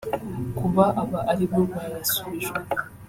[0.57, 2.59] Kuba aba aribo bayasubijwe